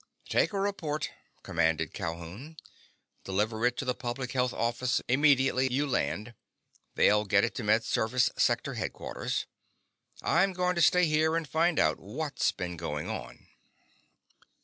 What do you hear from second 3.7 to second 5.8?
to the public health office immediately